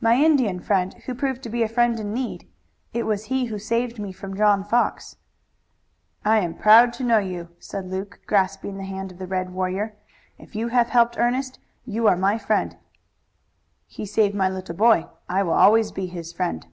[0.00, 2.48] "My Indian friend, who proved to be a friend in need.
[2.94, 5.16] It was he who saved me from John Fox."
[6.24, 9.94] "I am proud to know you," said Luke, grasping the hand of the red warrior.
[10.38, 12.78] "If you have helped Ernest you are my friend."
[13.86, 16.66] "He save my little boy; I will always be his friend."